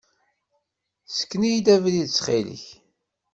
[1.09, 2.65] Ssken-iyi-d abrid ttxil-k.